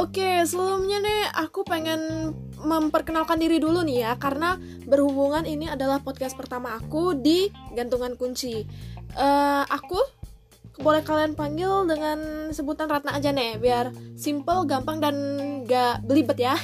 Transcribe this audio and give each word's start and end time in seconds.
Oke, 0.00 0.48
sebelumnya 0.48 0.96
nih 1.04 1.28
aku 1.44 1.60
pengen 1.60 2.32
memperkenalkan 2.56 3.36
diri 3.36 3.60
dulu 3.60 3.84
nih 3.84 4.08
ya 4.08 4.12
Karena 4.16 4.56
berhubungan 4.88 5.44
ini 5.44 5.68
adalah 5.68 6.00
podcast 6.00 6.40
pertama 6.40 6.72
aku 6.72 7.12
di 7.12 7.52
Gantungan 7.76 8.16
Kunci 8.16 8.64
uh, 9.20 9.68
Aku 9.68 10.00
boleh 10.80 11.04
kalian 11.04 11.36
panggil 11.36 11.84
dengan 11.84 12.48
sebutan 12.48 12.88
Ratna 12.88 13.12
aja 13.12 13.28
nih 13.28 13.60
Biar 13.60 13.92
simple, 14.16 14.64
gampang, 14.64 15.04
dan 15.04 15.16
gak 15.68 16.00
belibet 16.08 16.48
ya 16.48 16.56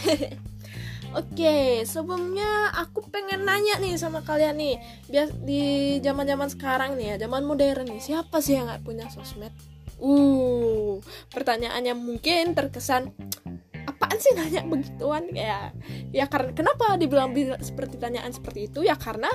Oke, 1.20 1.84
sebelumnya 1.84 2.72
aku 2.72 3.04
pengen 3.12 3.44
nanya 3.44 3.76
nih 3.76 4.00
sama 4.00 4.24
kalian 4.24 4.56
nih 4.56 4.80
Biar 5.12 5.28
di 5.44 5.60
zaman 6.00 6.24
zaman 6.24 6.48
sekarang 6.48 6.96
nih 6.96 7.20
ya, 7.20 7.28
zaman 7.28 7.44
modern 7.44 7.84
nih 7.84 8.00
Siapa 8.00 8.40
sih 8.40 8.56
yang 8.56 8.72
gak 8.72 8.80
punya 8.80 9.04
sosmed? 9.12 9.52
Uh, 9.96 11.00
pertanyaannya 11.32 11.96
mungkin 11.96 12.52
terkesan 12.52 13.16
apaan 13.88 14.18
sih 14.20 14.36
nanya 14.36 14.60
begituan? 14.68 15.32
Ya 15.32 15.72
ya 16.12 16.28
karena 16.28 16.52
kenapa 16.52 17.00
dibilang 17.00 17.32
seperti 17.64 17.96
tanyaan 17.96 18.28
seperti 18.28 18.68
itu? 18.68 18.84
Ya 18.84 18.92
karena 18.98 19.32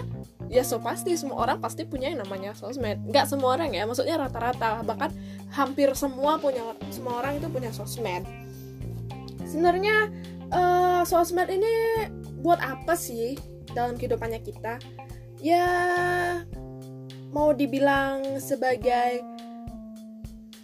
ya 0.52 0.62
so 0.62 0.78
pasti 0.78 1.18
semua 1.18 1.42
orang 1.42 1.58
pasti 1.58 1.88
punya 1.88 2.14
yang 2.14 2.22
namanya 2.22 2.54
sosmed. 2.54 3.02
Nggak 3.10 3.26
semua 3.26 3.58
orang 3.58 3.74
ya 3.74 3.90
maksudnya 3.90 4.22
rata-rata. 4.22 4.86
Bahkan 4.86 5.10
hampir 5.50 5.90
semua 5.98 6.38
punya 6.38 6.62
semua 6.94 7.26
orang 7.26 7.42
itu 7.42 7.48
punya 7.50 7.74
sosmed. 7.74 8.22
Sebenarnya 9.48 10.14
uh, 10.54 11.02
sosmed 11.10 11.50
ini 11.50 11.74
buat 12.38 12.62
apa 12.62 12.94
sih 12.94 13.34
dalam 13.74 13.98
kehidupannya 13.98 14.46
kita? 14.46 14.78
Ya 15.42 15.66
mau 17.32 17.56
dibilang 17.56 18.38
sebagai 18.38 19.24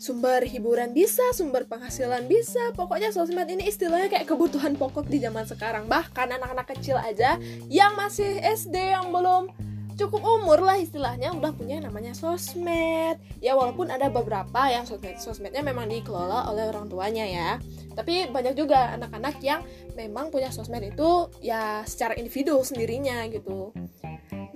sumber 0.08 0.40
hiburan 0.48 0.96
bisa, 0.96 1.36
sumber 1.36 1.68
penghasilan 1.68 2.32
bisa. 2.32 2.72
Pokoknya 2.72 3.12
sosmed 3.12 3.52
ini 3.52 3.68
istilahnya 3.68 4.08
kayak 4.08 4.32
kebutuhan 4.32 4.80
pokok 4.80 5.12
di 5.12 5.20
zaman 5.20 5.44
sekarang. 5.44 5.92
Bahkan 5.92 6.32
anak-anak 6.40 6.72
kecil 6.72 6.96
aja 6.96 7.36
yang 7.68 8.00
masih 8.00 8.40
SD 8.40 8.96
yang 8.96 9.12
belum 9.12 9.52
cukup 10.00 10.22
umur 10.22 10.62
lah 10.62 10.78
istilahnya 10.80 11.36
udah 11.36 11.52
punya 11.52 11.84
namanya 11.84 12.16
sosmed. 12.16 13.20
Ya 13.44 13.60
walaupun 13.60 13.92
ada 13.92 14.08
beberapa 14.08 14.72
yang 14.72 14.88
sosmed 14.88 15.20
sosmednya 15.20 15.60
memang 15.60 15.92
dikelola 15.92 16.48
oleh 16.48 16.72
orang 16.72 16.88
tuanya 16.88 17.28
ya. 17.28 17.50
Tapi 17.92 18.32
banyak 18.32 18.56
juga 18.56 18.96
anak-anak 18.96 19.44
yang 19.44 19.60
memang 20.00 20.32
punya 20.32 20.56
sosmed 20.56 20.88
itu 20.88 21.28
ya 21.44 21.84
secara 21.84 22.16
individu 22.16 22.64
sendirinya 22.64 23.28
gitu. 23.28 23.76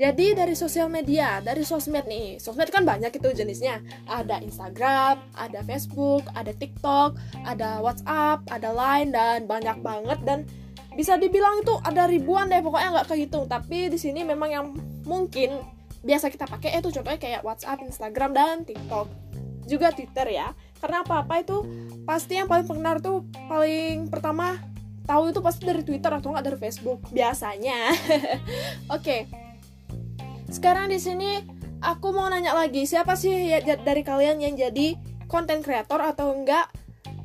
Jadi 0.02 0.34
dari 0.34 0.58
sosial 0.58 0.90
media, 0.90 1.46
dari 1.46 1.62
sosmed 1.62 2.10
nih, 2.10 2.42
sosmed 2.42 2.74
kan 2.74 2.82
banyak 2.82 3.14
itu 3.14 3.38
jenisnya. 3.38 3.86
Ada 4.10 4.42
Instagram, 4.42 5.22
ada 5.38 5.62
Facebook, 5.62 6.26
ada 6.34 6.50
TikTok, 6.50 7.22
ada 7.46 7.78
WhatsApp, 7.86 8.42
ada 8.50 8.74
Line 8.74 9.14
dan 9.14 9.46
banyak 9.46 9.78
banget 9.86 10.18
dan 10.26 10.50
bisa 10.98 11.22
dibilang 11.22 11.62
itu 11.62 11.78
ada 11.86 12.10
ribuan 12.10 12.50
deh 12.50 12.66
pokoknya 12.66 12.98
nggak 12.98 13.14
kehitung. 13.14 13.46
Tapi 13.46 13.94
di 13.94 14.00
sini 14.02 14.26
memang 14.26 14.50
yang 14.50 14.66
mungkin 15.06 15.62
biasa 16.02 16.34
kita 16.34 16.50
pakai 16.50 16.82
itu 16.82 16.90
contohnya 16.90 17.22
kayak 17.22 17.46
WhatsApp, 17.46 17.86
Instagram 17.86 18.34
dan 18.34 18.66
TikTok. 18.66 19.06
Juga 19.70 19.94
Twitter 19.94 20.34
ya. 20.34 20.50
Karena 20.82 21.06
apa-apa 21.06 21.46
itu 21.46 21.62
pasti 22.10 22.42
yang 22.42 22.50
paling 22.50 22.66
pengenal 22.66 22.98
tuh 22.98 23.22
paling 23.46 24.10
pertama 24.10 24.58
tahu 25.06 25.30
itu 25.30 25.46
pasti 25.46 25.62
dari 25.62 25.86
Twitter 25.86 26.10
atau 26.10 26.34
nggak 26.34 26.46
dari 26.50 26.58
Facebook 26.58 27.06
biasanya. 27.14 27.94
Oke. 28.98 29.30
okay 29.30 29.51
sekarang 30.52 30.92
di 30.92 31.00
sini 31.00 31.42
aku 31.80 32.12
mau 32.12 32.28
nanya 32.28 32.52
lagi, 32.52 32.84
siapa 32.84 33.16
sih 33.16 33.50
ya, 33.50 33.64
dari 33.64 34.04
kalian 34.04 34.44
yang 34.44 34.60
jadi 34.60 35.00
konten 35.32 35.64
kreator 35.64 36.04
atau 36.04 36.36
enggak? 36.36 36.68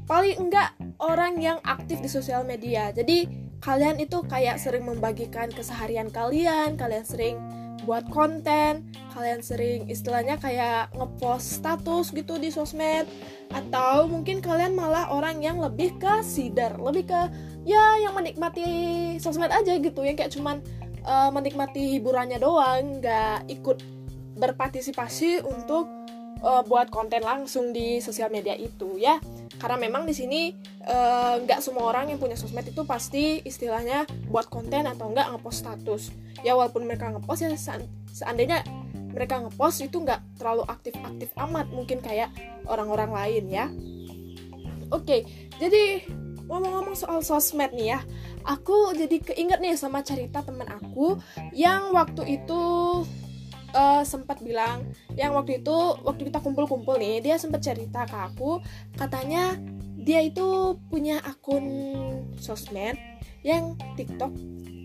Paling 0.06 0.38
enggak 0.38 0.70
orang 1.02 1.42
yang 1.42 1.58
aktif 1.66 1.98
di 1.98 2.06
sosial 2.06 2.46
media. 2.46 2.94
Jadi 2.94 3.26
kalian 3.58 3.98
itu 3.98 4.22
kayak 4.22 4.62
sering 4.62 4.86
membagikan 4.86 5.50
keseharian 5.50 6.08
kalian, 6.14 6.78
kalian 6.78 7.02
sering 7.02 7.36
buat 7.82 8.06
konten, 8.10 8.86
kalian 9.14 9.42
sering 9.42 9.86
istilahnya 9.86 10.38
kayak 10.38 10.90
ngepost 10.94 11.62
status 11.62 12.10
gitu 12.10 12.34
di 12.38 12.50
sosmed 12.50 13.06
atau 13.54 14.10
mungkin 14.10 14.42
kalian 14.42 14.74
malah 14.74 15.10
orang 15.10 15.38
yang 15.42 15.62
lebih 15.62 15.94
ke 15.98 16.22
sider, 16.22 16.74
lebih 16.78 17.10
ke 17.10 17.20
ya 17.66 17.98
yang 18.02 18.14
menikmati 18.14 18.66
sosmed 19.18 19.50
aja 19.50 19.78
gitu, 19.78 20.02
yang 20.02 20.18
kayak 20.18 20.34
cuman 20.34 20.62
uh, 21.06 21.30
menikmati 21.30 21.96
hiburannya 21.96 22.42
doang 22.42 23.00
nggak 23.00 23.48
ikut 23.48 23.78
berpartisipasi 24.36 25.40
untuk 25.46 25.88
uh, 26.44 26.60
buat 26.66 26.92
konten 26.92 27.24
langsung 27.24 27.72
di 27.72 28.02
sosial 28.02 28.28
media 28.28 28.52
itu 28.58 29.00
ya. 29.00 29.16
Karena 29.56 29.88
memang 29.88 30.04
di 30.04 30.12
sini 30.12 30.52
eh, 30.84 31.34
nggak 31.40 31.60
uh, 31.60 31.64
semua 31.64 31.88
orang 31.88 32.12
yang 32.12 32.20
punya 32.20 32.36
sosmed 32.36 32.68
itu 32.68 32.84
pasti 32.84 33.40
istilahnya 33.40 34.04
buat 34.28 34.52
konten 34.52 34.84
atau 34.84 35.08
nggak 35.08 35.32
ngepost 35.32 35.64
status. 35.64 36.12
Ya 36.44 36.52
walaupun 36.52 36.84
mereka 36.84 37.08
ngepost 37.08 37.40
ya 37.40 37.48
seandainya 38.12 38.60
mereka 39.16 39.40
ngepost 39.40 39.88
itu 39.88 39.96
nggak 40.04 40.20
terlalu 40.36 40.68
aktif-aktif 40.68 41.32
amat 41.40 41.72
mungkin 41.72 42.04
kayak 42.04 42.28
orang-orang 42.68 43.16
lain 43.16 43.44
ya. 43.48 43.66
Oke 44.92 45.24
jadi 45.56 46.04
ngomong-ngomong 46.46 46.96
soal 46.98 47.20
sosmed 47.22 47.74
nih 47.74 47.98
ya 47.98 48.00
aku 48.46 48.94
jadi 48.94 49.16
keinget 49.22 49.58
nih 49.58 49.74
sama 49.74 50.02
cerita 50.06 50.42
teman 50.42 50.66
aku 50.70 51.18
yang 51.54 51.90
waktu 51.90 52.38
itu 52.42 52.62
uh, 53.74 54.02
sempat 54.06 54.40
bilang 54.42 54.86
yang 55.18 55.34
waktu 55.34 55.60
itu 55.60 55.76
waktu 56.06 56.30
kita 56.30 56.38
kumpul-kumpul 56.40 56.96
nih 56.96 57.20
dia 57.20 57.36
sempat 57.36 57.62
cerita 57.66 58.06
ke 58.06 58.16
aku 58.16 58.62
katanya 58.94 59.58
dia 60.06 60.22
itu 60.22 60.78
punya 60.86 61.18
akun 61.26 61.66
sosmed 62.38 62.94
yang 63.42 63.74
TikTok. 63.98 64.30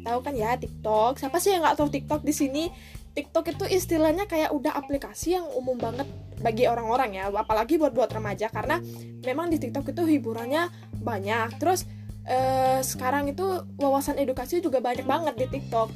Tahu 0.01 0.19
kan 0.25 0.33
ya 0.33 0.57
TikTok? 0.57 1.21
Siapa 1.21 1.37
sih 1.37 1.53
yang 1.53 1.61
nggak 1.61 1.77
tahu 1.77 1.89
TikTok 1.93 2.21
di 2.25 2.33
sini 2.33 2.63
TikTok 3.11 3.51
itu 3.51 3.65
istilahnya 3.67 4.23
kayak 4.25 4.55
udah 4.55 4.71
aplikasi 4.75 5.35
yang 5.35 5.45
umum 5.51 5.75
banget 5.75 6.07
bagi 6.39 6.65
orang-orang 6.65 7.19
ya 7.19 7.29
apalagi 7.29 7.75
buat 7.75 7.91
buat 7.91 8.09
remaja 8.09 8.47
karena 8.47 8.79
memang 9.21 9.51
di 9.51 9.59
TikTok 9.59 9.91
itu 9.91 10.03
hiburannya 10.07 10.71
banyak 11.03 11.59
terus 11.59 11.85
uh, 12.27 12.79
sekarang 12.81 13.31
itu 13.31 13.45
wawasan 13.79 14.19
edukasi 14.21 14.61
juga 14.61 14.83
banyak 14.83 15.05
banget 15.07 15.35
di 15.37 15.47
TikTok. 15.59 15.89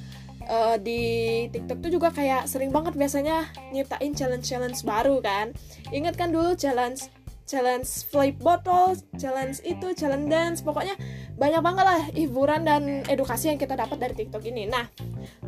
Uh, 0.45 0.77
di 0.77 1.01
TikTok 1.49 1.81
tuh 1.81 1.89
juga 1.89 2.13
kayak 2.13 2.45
sering 2.45 2.69
banget 2.69 2.93
biasanya 2.93 3.49
nyiptain 3.73 4.13
challenge-challenge 4.13 4.85
baru 4.85 5.17
kan. 5.17 5.49
Ingat 5.89 6.15
kan 6.17 6.29
dulu 6.29 6.53
challenge 6.53 7.09
challenge 7.45 8.09
flip 8.09 8.41
bottle, 8.41 8.97
challenge 9.21 9.61
itu, 9.61 9.93
challenge 9.93 10.27
dance, 10.27 10.59
pokoknya 10.65 10.97
banyak 11.37 11.61
banget 11.61 11.85
lah 11.85 12.01
hiburan 12.11 12.65
dan 12.65 13.05
edukasi 13.05 13.53
yang 13.53 13.61
kita 13.61 13.77
dapat 13.77 14.01
dari 14.01 14.13
TikTok 14.17 14.41
ini. 14.49 14.65
Nah, 14.65 14.89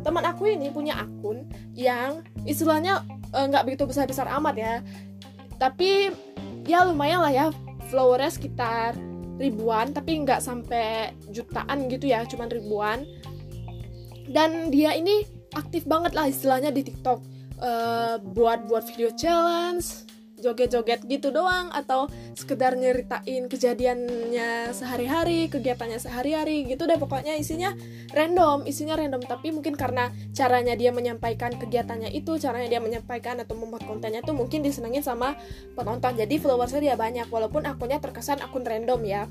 teman 0.06 0.22
aku 0.22 0.46
ini 0.46 0.70
punya 0.70 1.02
akun 1.02 1.50
yang 1.74 2.22
istilahnya 2.46 3.02
eh, 3.34 3.44
nggak 3.50 3.62
uh, 3.62 3.66
begitu 3.66 3.84
besar-besar 3.84 4.30
amat 4.38 4.54
ya, 4.56 4.74
tapi 5.58 6.14
ya 6.64 6.86
lumayan 6.86 7.18
lah 7.18 7.32
ya, 7.34 7.46
followersnya 7.90 8.30
sekitar 8.30 8.94
ribuan 9.38 9.94
tapi 9.94 10.18
nggak 10.26 10.42
sampai 10.42 11.14
jutaan 11.30 11.86
gitu 11.86 12.10
ya 12.10 12.26
cuman 12.26 12.50
ribuan 12.50 13.06
dan 14.28 14.68
dia 14.68 14.92
ini 14.98 15.24
aktif 15.54 15.86
banget 15.86 16.12
lah 16.12 16.26
istilahnya 16.28 16.74
di 16.74 16.84
TikTok 16.84 17.22
uh, 17.62 18.18
buat 18.34 18.66
buat 18.66 18.84
video 18.92 19.14
challenge 19.14 20.07
joget-joget 20.38 21.04
gitu 21.06 21.34
doang 21.34 21.68
atau 21.74 22.06
sekedar 22.38 22.78
nyeritain 22.78 23.50
kejadiannya 23.50 24.70
sehari-hari, 24.70 25.50
kegiatannya 25.50 25.98
sehari-hari 25.98 26.64
gitu 26.70 26.86
deh 26.86 26.96
pokoknya 26.96 27.34
isinya 27.34 27.74
random, 28.14 28.64
isinya 28.64 28.94
random 28.94 29.22
tapi 29.26 29.50
mungkin 29.50 29.74
karena 29.74 30.14
caranya 30.32 30.78
dia 30.78 30.94
menyampaikan 30.94 31.54
kegiatannya 31.58 32.14
itu, 32.14 32.38
caranya 32.38 32.78
dia 32.78 32.80
menyampaikan 32.80 33.42
atau 33.42 33.58
membuat 33.58 33.84
kontennya 33.84 34.22
tuh 34.22 34.34
mungkin 34.34 34.62
disenengin 34.62 35.02
sama 35.02 35.34
penonton. 35.74 36.14
Jadi 36.14 36.38
followersnya 36.38 36.80
dia 36.80 36.96
banyak 36.96 37.26
walaupun 37.28 37.66
akunnya 37.66 37.98
terkesan 37.98 38.38
akun 38.40 38.62
random 38.62 39.02
ya. 39.04 39.26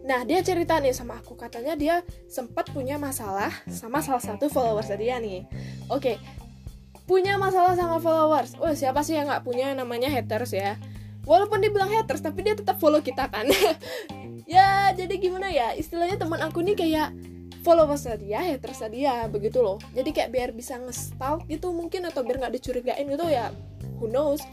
Nah, 0.00 0.24
dia 0.24 0.40
cerita 0.40 0.80
nih 0.80 0.96
sama 0.96 1.20
aku, 1.20 1.36
katanya 1.36 1.76
dia 1.76 2.02
sempat 2.26 2.72
punya 2.72 2.96
masalah 2.96 3.52
sama 3.68 4.00
salah 4.00 4.18
satu 4.18 4.48
followers 4.48 4.90
dia 4.96 5.20
nih. 5.20 5.44
Oke, 5.92 6.16
punya 7.10 7.34
masalah 7.34 7.74
sama 7.74 7.98
followers. 7.98 8.54
Wah, 8.62 8.70
siapa 8.70 9.02
sih 9.02 9.18
yang 9.18 9.26
nggak 9.26 9.42
punya 9.42 9.74
namanya 9.74 10.06
haters 10.06 10.54
ya? 10.54 10.78
Walaupun 11.26 11.58
dibilang 11.58 11.90
haters, 11.90 12.22
tapi 12.22 12.46
dia 12.46 12.54
tetap 12.54 12.78
follow 12.78 13.02
kita 13.02 13.26
kan. 13.26 13.50
ya, 14.46 14.94
jadi 14.94 15.10
gimana 15.18 15.50
ya? 15.50 15.74
Istilahnya 15.74 16.22
teman 16.22 16.38
aku 16.38 16.62
nih 16.62 16.78
kayak 16.78 17.10
followers 17.66 18.06
dia, 18.14 18.46
haters 18.46 18.86
dia, 18.94 19.26
begitu 19.26 19.58
loh. 19.58 19.82
Jadi 19.90 20.14
kayak 20.14 20.30
biar 20.30 20.50
bisa 20.54 20.78
ngestalk 20.78 21.50
gitu 21.50 21.74
mungkin 21.74 22.06
atau 22.06 22.22
biar 22.22 22.46
nggak 22.46 22.54
dicurigain 22.54 23.10
gitu 23.10 23.26
ya, 23.26 23.50
who 23.98 24.06
knows. 24.06 24.46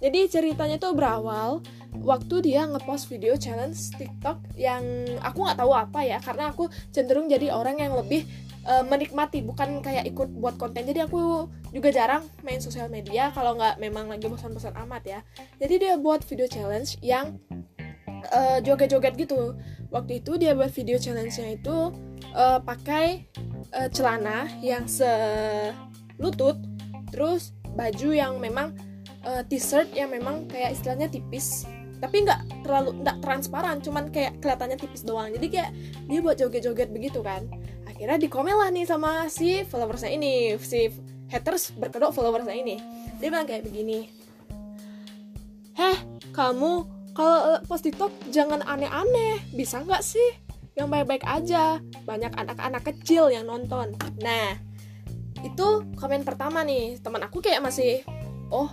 Jadi 0.00 0.32
ceritanya 0.32 0.80
tuh 0.80 0.96
berawal 0.96 1.60
waktu 2.00 2.40
dia 2.40 2.64
ngepost 2.64 3.10
video 3.12 3.36
challenge 3.36 3.92
TikTok 3.98 4.38
yang 4.56 4.80
aku 5.20 5.42
nggak 5.42 5.58
tahu 5.58 5.72
apa 5.74 6.00
ya 6.06 6.22
karena 6.22 6.54
aku 6.54 6.70
cenderung 6.94 7.26
jadi 7.26 7.50
orang 7.50 7.82
yang 7.82 7.98
lebih 7.98 8.22
uh, 8.68 8.84
menikmati 8.84 9.40
bukan 9.40 9.80
kayak 9.80 10.04
ikut 10.04 10.28
buat 10.36 10.60
konten. 10.60 10.84
Jadi 10.84 11.08
aku 11.08 11.48
juga 11.72 11.88
jarang 11.88 12.22
main 12.44 12.60
sosial 12.60 12.92
media 12.92 13.32
kalau 13.32 13.56
nggak 13.56 13.80
memang 13.80 14.12
lagi 14.12 14.28
bosan-bosan 14.28 14.76
amat 14.86 15.02
ya. 15.08 15.20
Jadi 15.56 15.74
dia 15.80 15.94
buat 15.96 16.20
video 16.28 16.46
challenge 16.46 17.00
yang 17.00 17.40
uh, 18.30 18.60
joget-joget 18.60 19.16
gitu. 19.16 19.56
Waktu 19.88 20.20
itu 20.20 20.36
dia 20.36 20.52
buat 20.52 20.68
video 20.68 21.00
challenge-nya 21.00 21.56
itu 21.56 21.76
uh, 22.36 22.60
pakai 22.60 23.24
uh, 23.72 23.88
celana 23.88 24.44
yang 24.60 24.84
selutut 24.84 26.60
terus 27.08 27.56
baju 27.72 28.12
yang 28.12 28.36
memang 28.36 28.76
uh, 29.24 29.40
t-shirt 29.48 29.88
yang 29.96 30.12
memang 30.12 30.44
kayak 30.44 30.76
istilahnya 30.76 31.08
tipis. 31.08 31.64
Tapi 31.98 32.22
nggak 32.22 32.62
terlalu 32.62 33.02
nggak 33.02 33.18
transparan 33.24 33.82
cuman 33.82 34.12
kayak 34.12 34.38
kelihatannya 34.38 34.78
tipis 34.78 35.02
doang. 35.02 35.32
Jadi 35.34 35.46
kayak 35.50 35.70
dia 36.06 36.20
buat 36.20 36.36
joget-joget 36.36 36.92
begitu 36.92 37.24
kan 37.24 37.48
akhirnya 37.98 38.22
dikomen 38.22 38.54
lah 38.54 38.70
nih 38.70 38.86
sama 38.86 39.26
si 39.26 39.66
followersnya 39.66 40.14
ini. 40.14 40.54
Si 40.62 40.86
haters 41.26 41.74
berkedok 41.74 42.14
followersnya 42.14 42.54
ini. 42.54 42.78
Dia 43.18 43.26
bilang 43.26 43.42
kayak 43.42 43.66
begini. 43.66 44.06
Heh 45.74 45.98
kamu 46.30 46.86
kalau 47.10 47.58
post 47.66 47.90
tiktok 47.90 48.14
jangan 48.30 48.62
aneh-aneh. 48.62 49.42
Bisa 49.50 49.82
nggak 49.82 50.06
sih 50.06 50.38
yang 50.78 50.86
baik-baik 50.86 51.26
aja? 51.26 51.82
Banyak 52.06 52.38
anak-anak 52.38 52.86
kecil 52.86 53.34
yang 53.34 53.50
nonton. 53.50 53.98
Nah 54.22 54.54
itu 55.42 55.82
komen 55.98 56.22
pertama 56.22 56.62
nih. 56.62 57.02
Teman 57.02 57.26
aku 57.26 57.42
kayak 57.42 57.66
masih 57.66 58.06
oh 58.54 58.70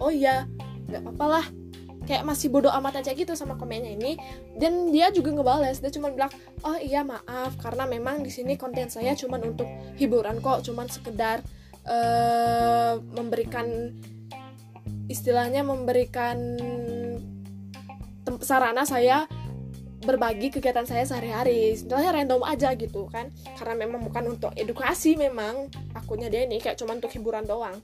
oh 0.00 0.08
iya 0.08 0.48
nggak 0.88 1.04
apa-apa 1.04 1.26
lah 1.28 1.46
kayak 2.04 2.22
masih 2.24 2.48
bodoh 2.52 2.72
amat 2.80 3.04
aja 3.04 3.12
gitu 3.12 3.32
sama 3.36 3.56
komennya 3.58 3.96
ini. 3.96 4.16
Dan 4.56 4.92
dia 4.94 5.10
juga 5.10 5.32
ngebales 5.32 5.80
dia 5.80 5.92
cuma 5.92 6.08
bilang 6.12 6.30
oh 6.64 6.78
iya 6.78 7.02
maaf 7.04 7.56
karena 7.60 7.84
memang 7.88 8.22
di 8.24 8.30
sini 8.32 8.56
konten 8.56 8.88
saya 8.88 9.12
cuma 9.16 9.40
untuk 9.40 9.66
hiburan 9.96 10.38
kok 10.40 10.64
cuma 10.64 10.86
sekedar 10.88 11.40
uh, 11.88 13.00
memberikan 13.16 13.92
istilahnya 15.08 15.60
memberikan 15.60 16.56
sarana 18.40 18.88
saya 18.88 19.28
berbagi 20.04 20.52
kegiatan 20.52 20.84
saya 20.84 21.08
sehari-hari. 21.08 21.72
Istilahnya 21.74 22.12
random 22.12 22.44
aja 22.44 22.76
gitu 22.76 23.08
kan 23.08 23.32
karena 23.56 23.88
memang 23.88 24.04
bukan 24.04 24.36
untuk 24.36 24.52
edukasi 24.54 25.16
memang 25.16 25.72
akunnya 25.96 26.28
dia 26.28 26.44
ini 26.44 26.60
kayak 26.60 26.76
cuma 26.76 26.94
untuk 26.94 27.10
hiburan 27.10 27.48
doang. 27.48 27.80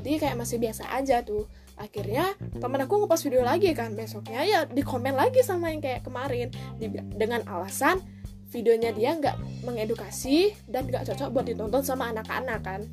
Jadi 0.00 0.18
kayak 0.18 0.36
masih 0.36 0.58
biasa 0.58 0.90
aja 0.90 1.22
tuh 1.22 1.46
akhirnya 1.80 2.36
temen 2.60 2.84
aku 2.84 3.00
ngepost 3.00 3.24
video 3.24 3.40
lagi 3.40 3.72
kan 3.72 3.96
besoknya 3.96 4.44
ya 4.44 4.60
di 4.68 4.84
komen 4.84 5.16
lagi 5.16 5.40
sama 5.40 5.72
yang 5.72 5.80
kayak 5.80 6.04
kemarin. 6.04 6.52
Dengan 7.16 7.40
alasan 7.48 8.04
videonya 8.52 8.92
dia 8.92 9.16
nggak 9.16 9.64
mengedukasi 9.64 10.52
dan 10.68 10.86
nggak 10.86 11.08
cocok 11.08 11.28
buat 11.32 11.46
ditonton 11.48 11.80
sama 11.80 12.12
anak-anak 12.12 12.60
kan. 12.60 12.84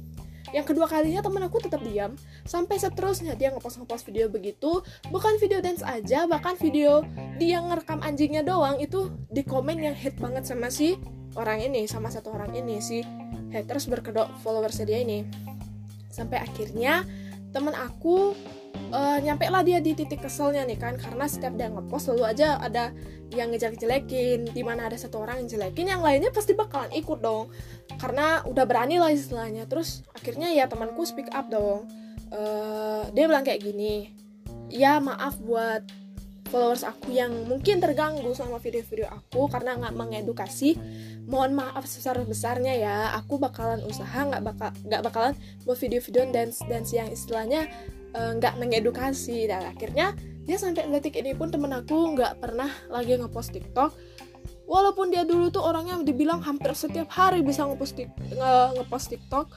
Yang 0.55 0.71
kedua 0.71 0.87
kalinya 0.87 1.19
temen 1.19 1.43
aku 1.43 1.59
tetap 1.59 1.83
diam. 1.83 2.15
Sampai 2.47 2.79
seterusnya 2.79 3.35
dia 3.35 3.51
ngepost 3.51 3.83
ngepost 3.83 4.07
video 4.07 4.31
begitu. 4.31 4.79
Bukan 5.11 5.35
video 5.43 5.59
dance 5.59 5.83
aja 5.83 6.23
bahkan 6.23 6.55
video 6.55 7.03
dia 7.35 7.59
ngerekam 7.59 7.99
anjingnya 7.99 8.47
doang 8.47 8.79
itu 8.79 9.11
di 9.27 9.43
komen 9.43 9.83
yang 9.83 9.95
hate 9.97 10.15
banget 10.15 10.47
sama 10.47 10.71
si 10.71 10.95
orang 11.35 11.59
ini 11.59 11.83
sama 11.85 12.07
satu 12.07 12.31
orang 12.33 12.55
ini 12.55 12.79
si 12.79 13.03
haters 13.51 13.91
berkedok 13.91 14.31
followers 14.39 14.79
dia 14.87 15.03
ini. 15.03 15.27
Sampai 16.07 16.39
akhirnya 16.39 17.03
temen 17.51 17.75
aku 17.75 18.31
uh, 18.91 19.17
nyampe 19.19 19.47
lah 19.47 19.63
dia 19.63 19.79
di 19.83 19.91
titik 19.95 20.23
keselnya 20.23 20.63
nih 20.63 20.79
kan 20.79 20.95
karena 20.95 21.25
setiap 21.27 21.53
dia 21.55 21.67
ngepost 21.71 22.11
selalu 22.11 22.23
aja 22.27 22.59
ada 22.61 22.91
yang 23.35 23.51
ngejelek-jelekin 23.51 24.55
di 24.55 24.61
mana 24.63 24.87
ada 24.87 24.95
satu 24.95 25.19
orang 25.19 25.43
yang 25.43 25.49
jelekin 25.59 25.87
yang 25.87 25.99
lainnya 25.99 26.31
pasti 26.31 26.55
bakalan 26.55 26.91
ikut 26.95 27.19
dong. 27.19 27.51
Karena 27.99 28.45
udah 28.47 28.63
berani 28.63 29.03
lah 29.03 29.11
istilahnya. 29.11 29.67
Terus 29.67 30.07
akhirnya 30.15 30.47
ya 30.55 30.71
temanku 30.71 31.03
speak 31.03 31.27
up 31.35 31.51
dong. 31.51 31.87
Uh, 32.31 33.07
dia 33.11 33.27
bilang 33.27 33.43
kayak 33.43 33.63
gini 33.63 34.11
ya 34.67 34.99
maaf 34.99 35.39
buat 35.39 35.79
followers 36.51 36.83
aku 36.83 37.15
yang 37.15 37.31
mungkin 37.47 37.79
terganggu 37.79 38.31
sama 38.35 38.59
video-video 38.59 39.07
aku 39.11 39.51
karena 39.51 39.75
nggak 39.75 39.95
mengedukasi. 39.95 40.79
Mohon 41.27 41.67
maaf 41.67 41.83
sebesar 41.83 42.23
besarnya 42.23 42.71
ya 42.71 42.95
aku 43.19 43.35
bakalan 43.35 43.83
usaha 43.83 44.23
nggak 44.23 44.43
bakal 44.47 44.71
nggak 44.87 45.03
bakalan 45.03 45.33
buat 45.67 45.75
video-video 45.75 46.31
dance 46.31 46.63
dance 46.63 46.95
yang 46.95 47.11
istilahnya 47.11 47.67
Eh, 48.06 48.06
nggak 48.13 48.53
uh, 48.55 48.59
mengedukasi 48.59 49.49
dan 49.49 49.67
akhirnya 49.67 50.15
dia 50.47 50.55
sampai 50.55 50.87
detik 50.87 51.19
ini 51.19 51.35
pun 51.35 51.51
temen 51.51 51.71
aku 51.75 52.15
nggak 52.15 52.39
pernah 52.39 52.71
lagi 52.87 53.19
ngepost 53.19 53.51
TikTok 53.51 53.91
walaupun 54.63 55.11
dia 55.11 55.27
dulu 55.27 55.51
tuh 55.51 55.63
orangnya 55.63 55.99
dibilang 56.03 56.39
hampir 56.39 56.71
setiap 56.71 57.11
hari 57.11 57.43
bisa 57.43 57.67
ngepost 57.67 57.99
nge 57.99 58.53
ngepost 58.79 59.07
TikTok 59.11 59.47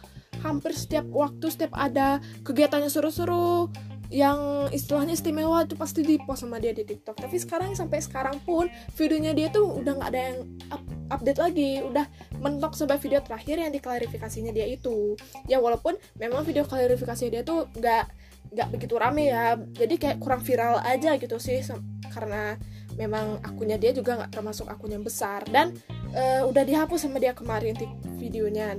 hampir 0.40 0.72
setiap 0.72 1.06
waktu 1.12 1.46
setiap 1.52 1.72
ada 1.76 2.18
kegiatannya 2.42 2.88
seru-seru 2.88 3.68
yang 4.10 4.66
istilahnya 4.74 5.14
istimewa 5.14 5.62
itu 5.62 5.78
pasti 5.78 6.02
di 6.02 6.18
post 6.18 6.42
sama 6.42 6.58
dia 6.58 6.74
di 6.74 6.82
TikTok. 6.82 7.14
Tapi 7.14 7.38
sekarang 7.38 7.78
sampai 7.78 8.02
sekarang 8.02 8.42
pun 8.42 8.66
videonya 8.98 9.30
dia 9.30 9.48
tuh 9.54 9.70
udah 9.70 10.02
nggak 10.02 10.10
ada 10.10 10.20
yang 10.34 10.38
up, 10.74 10.82
update 11.14 11.38
lagi, 11.38 11.78
udah 11.86 12.10
mentok 12.42 12.74
sampai 12.74 12.98
video 12.98 13.22
terakhir 13.22 13.62
yang 13.62 13.70
diklarifikasinya 13.70 14.50
dia 14.50 14.66
itu. 14.66 15.14
Ya 15.46 15.62
walaupun 15.62 15.94
memang 16.18 16.42
video 16.42 16.66
klarifikasi 16.66 17.30
dia 17.30 17.46
tuh 17.46 17.70
nggak 17.78 18.10
nggak 18.50 18.68
begitu 18.74 18.94
rame 18.98 19.30
ya. 19.30 19.56
Jadi 19.56 19.94
kayak 19.96 20.18
kurang 20.18 20.42
viral 20.42 20.82
aja 20.82 21.16
gitu 21.16 21.38
sih 21.38 21.62
karena 22.10 22.58
memang 22.98 23.38
akunnya 23.46 23.78
dia 23.78 23.94
juga 23.94 24.18
nggak 24.18 24.34
termasuk 24.34 24.66
akun 24.66 24.92
yang 24.92 25.04
besar. 25.06 25.46
Dan 25.46 25.74
uh, 26.14 26.46
udah 26.46 26.62
dihapus 26.66 27.06
sama 27.06 27.22
dia 27.22 27.32
kemarin 27.32 27.74
di 27.78 27.86
videonya. 28.18 28.76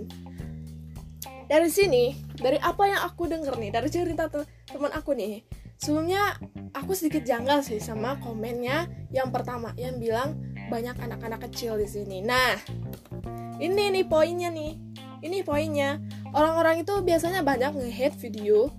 Dari 1.52 1.68
sini 1.68 2.16
dari 2.40 2.56
apa 2.64 2.88
yang 2.88 3.04
aku 3.04 3.28
denger 3.28 3.60
nih 3.60 3.72
dari 3.76 3.92
cerita 3.92 4.32
teman 4.72 4.92
aku 4.96 5.12
nih 5.12 5.44
sebelumnya 5.76 6.40
aku 6.72 6.96
sedikit 6.96 7.28
janggal 7.28 7.60
sih 7.60 7.84
sama 7.84 8.16
komennya 8.24 8.88
yang 9.12 9.36
pertama 9.36 9.76
yang 9.76 10.00
bilang 10.00 10.40
banyak 10.72 10.96
anak-anak 10.96 11.52
kecil 11.52 11.76
di 11.76 11.92
sini. 11.92 12.24
Nah 12.24 12.56
ini 13.60 13.92
nih 13.92 14.08
poinnya 14.08 14.48
nih. 14.48 14.80
Ini 15.22 15.46
poinnya 15.46 16.02
orang-orang 16.34 16.82
itu 16.82 16.98
biasanya 17.04 17.46
banyak 17.46 17.78
nge-hate 17.78 18.18
video 18.18 18.74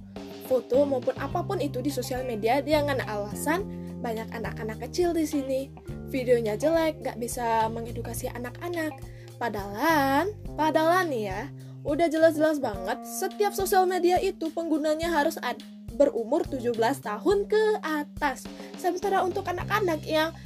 foto 0.52 0.84
maupun 0.84 1.16
apa 1.16 1.40
pun 1.40 1.56
itu 1.56 1.81
di 1.81 1.88
sosial 1.88 2.28
media 2.28 2.60
dengan 2.60 3.00
alasan 3.08 3.64
banyak 4.04 4.28
anak-anak 4.37 4.84
kecil 4.84 5.16
di 5.16 5.25
sini. 5.25 5.72
Videonya 6.12 6.60
jelek, 6.60 7.00
gak 7.00 7.16
bisa 7.16 7.72
mengedukasi 7.72 8.28
anak-anak. 8.28 8.93
Padahal, 9.40 10.28
padahal 10.60 11.08
nih 11.08 11.32
ya, 11.32 11.40
udah 11.88 12.12
jelas-jelas 12.12 12.60
banget 12.60 13.00
setiap 13.08 13.56
sosial 13.56 13.88
media 13.88 14.20
itu 14.20 14.52
penggunanya 14.52 15.08
harus 15.08 15.40
berumur 15.96 16.44
17 16.44 16.76
tahun 17.00 17.48
ke 17.48 17.65
atas. 17.81 18.44
Sementara 18.77 19.24
untuk 19.24 19.48
anak-anak 19.48 20.05
yang 20.05 20.36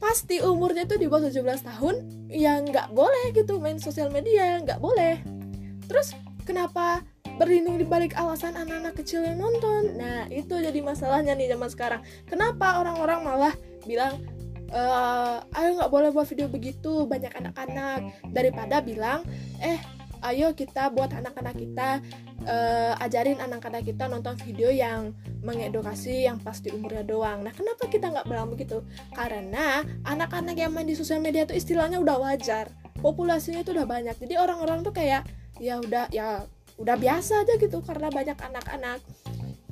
pasti 0.00 0.40
umurnya 0.40 0.88
itu 0.88 0.96
di 0.96 1.04
bawah 1.04 1.28
17 1.28 1.68
tahun, 1.68 1.94
yang 2.32 2.64
nggak 2.64 2.96
boleh 2.96 3.36
gitu 3.36 3.60
main 3.60 3.76
sosial 3.76 4.08
media, 4.08 4.56
nggak 4.64 4.80
boleh. 4.80 5.20
Terus 5.84 6.16
kenapa 6.48 7.04
berlindung 7.40 7.80
di 7.80 7.88
balik 7.88 8.12
alasan 8.20 8.52
anak-anak 8.52 8.92
kecil 9.00 9.24
yang 9.24 9.40
nonton. 9.40 9.96
Nah, 9.96 10.28
itu 10.28 10.60
jadi 10.60 10.76
masalahnya 10.84 11.32
nih 11.32 11.56
zaman 11.56 11.72
sekarang. 11.72 12.00
Kenapa 12.28 12.84
orang-orang 12.84 13.24
malah 13.24 13.54
bilang 13.88 14.20
e, 14.68 14.82
ayo 15.56 15.68
nggak 15.80 15.88
boleh 15.88 16.12
buat 16.12 16.28
video 16.28 16.52
begitu 16.52 17.08
banyak 17.08 17.32
anak-anak 17.32 18.12
daripada 18.28 18.84
bilang 18.84 19.24
eh 19.56 19.80
ayo 20.20 20.52
kita 20.52 20.92
buat 20.92 21.16
anak-anak 21.16 21.56
kita 21.56 22.04
uh, 22.44 22.92
ajarin 23.00 23.40
anak-anak 23.40 23.88
kita 23.88 24.04
nonton 24.04 24.36
video 24.44 24.68
yang 24.68 25.16
mengedukasi 25.40 26.28
yang 26.28 26.36
pasti 26.40 26.68
umurnya 26.72 27.04
doang. 27.04 27.40
Nah, 27.40 27.52
kenapa 27.56 27.88
kita 27.88 28.12
nggak 28.12 28.28
bilang 28.28 28.52
begitu? 28.52 28.84
Karena 29.16 29.80
anak-anak 30.04 30.56
yang 30.56 30.72
main 30.76 30.84
di 30.84 30.96
sosial 30.96 31.24
media 31.24 31.48
itu 31.48 31.56
istilahnya 31.56 31.96
udah 31.96 32.20
wajar, 32.20 32.68
populasinya 33.00 33.64
itu 33.64 33.72
udah 33.72 33.88
banyak. 33.88 34.16
Jadi 34.20 34.34
orang-orang 34.36 34.84
tuh 34.84 34.92
kayak 34.92 35.24
ya 35.60 35.80
udah 35.80 36.08
ya 36.12 36.44
udah 36.80 36.96
biasa 36.96 37.44
aja 37.44 37.54
gitu 37.60 37.84
karena 37.84 38.08
banyak 38.08 38.38
anak-anak. 38.40 39.04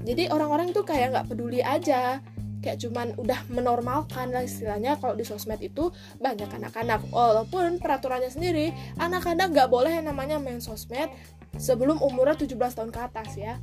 Jadi 0.05 0.29
orang-orang 0.29 0.71
tuh 0.77 0.85
kayak 0.85 1.17
nggak 1.17 1.27
peduli 1.33 1.65
aja 1.65 2.21
kayak 2.59 2.83
cuman 2.83 3.15
udah 3.17 3.49
menormalkan 3.49 4.35
lah 4.35 4.45
istilahnya. 4.45 5.01
Kalau 5.01 5.17
di 5.17 5.25
sosmed 5.25 5.59
itu 5.65 5.91
banyak 6.21 6.47
anak-anak. 6.53 7.09
Walaupun 7.09 7.81
peraturannya 7.81 8.29
sendiri 8.29 8.77
anak-anak 9.01 9.57
nggak 9.57 9.69
boleh 9.73 9.97
yang 9.97 10.07
namanya 10.07 10.37
main 10.37 10.61
sosmed 10.61 11.09
sebelum 11.57 11.99
umurnya 12.05 12.37
17 12.37 12.55
tahun 12.55 12.91
ke 12.93 13.01
atas 13.01 13.31
ya. 13.41 13.57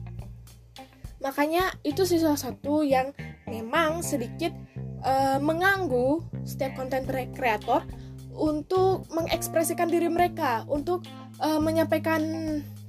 Makanya 1.22 1.74
itu 1.86 2.04
sih 2.04 2.20
salah 2.20 2.40
satu 2.40 2.82
yang 2.82 3.14
memang 3.46 4.02
sedikit 4.02 4.52
uh, 5.06 5.38
mengganggu 5.38 6.22
setiap 6.44 6.78
konten 6.78 7.06
kreator 7.08 7.86
untuk 8.36 9.08
mengekspresikan 9.16 9.88
diri 9.88 10.12
mereka 10.12 10.68
untuk 10.68 11.08
uh, 11.40 11.58
menyampaikan 11.58 12.20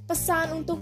pesan 0.06 0.64
untuk 0.64 0.80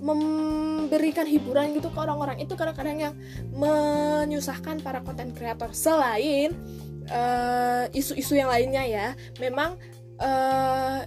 memberikan 0.00 1.28
hiburan 1.28 1.76
gitu 1.76 1.92
ke 1.92 1.98
orang-orang 2.00 2.40
itu 2.40 2.56
kadang-kadang 2.56 2.98
yang 2.98 3.14
menyusahkan 3.52 4.80
para 4.80 5.04
konten 5.04 5.36
kreator 5.36 5.76
selain 5.76 6.56
eh, 7.04 7.84
isu-isu 7.92 8.32
uh, 8.32 8.38
yang 8.40 8.48
lainnya 8.48 8.84
ya 8.88 9.06
memang 9.36 9.76
uh, 10.24 11.04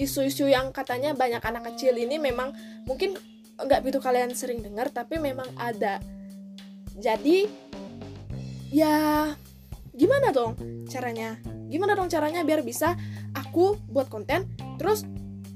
isu-isu 0.00 0.48
yang 0.48 0.70
katanya 0.72 1.12
banyak 1.12 1.42
anak 1.42 1.74
kecil 1.74 1.98
ini 1.98 2.16
memang 2.16 2.54
mungkin 2.88 3.18
nggak 3.58 3.82
begitu 3.82 3.98
kalian 3.98 4.30
sering 4.32 4.62
dengar 4.62 4.88
tapi 4.94 5.18
memang 5.18 5.50
ada. 5.58 5.98
Jadi 6.94 7.50
ya 8.70 9.28
gimana 9.92 10.30
dong 10.30 10.54
caranya? 10.86 11.36
Gimana 11.68 11.98
dong 11.98 12.08
caranya 12.08 12.46
biar 12.46 12.62
bisa 12.62 12.94
aku 13.34 13.76
buat 13.90 14.06
konten 14.06 14.46
terus 14.78 15.02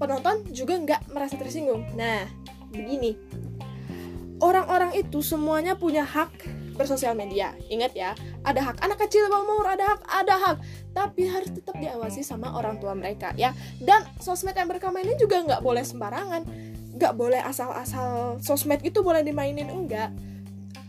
penonton 0.03 0.43
juga 0.51 0.75
nggak 0.75 1.15
merasa 1.15 1.39
tersinggung. 1.39 1.87
Nah 1.95 2.27
begini. 2.75 3.15
Orang-orang 4.43 4.99
itu 4.99 5.23
semuanya 5.23 5.79
punya 5.79 6.03
hak 6.03 6.51
bersosial 6.75 7.15
media. 7.15 7.55
Ingat 7.71 7.95
ya 7.95 8.11
ada 8.43 8.59
hak 8.59 8.83
anak 8.83 8.99
kecil 9.07 9.31
bawah 9.31 9.47
umur 9.47 9.71
ada 9.71 9.95
hak 9.95 10.03
ada 10.11 10.35
hak. 10.35 10.57
Tapi 10.91 11.31
harus 11.31 11.55
tetap 11.55 11.79
diawasi 11.79 12.27
sama 12.27 12.51
orang 12.51 12.83
tua 12.83 12.99
mereka 12.99 13.31
ya. 13.39 13.55
Dan 13.79 14.03
sosmed 14.19 14.59
yang 14.59 14.67
mereka 14.67 14.91
mainin 14.91 15.15
juga 15.15 15.39
nggak 15.39 15.63
boleh 15.63 15.87
sembarangan. 15.87 16.43
Nggak 16.99 17.15
boleh 17.15 17.39
asal-asal 17.39 18.43
sosmed 18.43 18.83
itu 18.83 18.99
boleh 18.99 19.23
dimainin 19.23 19.71
enggak. 19.71 20.11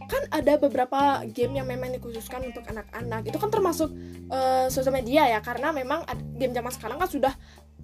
Kan 0.10 0.24
ada 0.34 0.58
beberapa 0.58 1.22
game 1.30 1.62
yang 1.62 1.70
memang 1.70 1.94
dikhususkan 1.94 2.50
untuk 2.50 2.66
anak-anak. 2.66 3.30
Itu 3.30 3.38
kan 3.38 3.54
termasuk 3.54 3.94
uh, 4.34 4.68
sosial 4.74 4.98
media 4.98 5.30
ya 5.30 5.40
karena 5.46 5.70
memang 5.70 6.04
game 6.42 6.58
zaman 6.58 6.74
sekarang 6.74 6.98
kan 6.98 7.10
sudah 7.10 7.34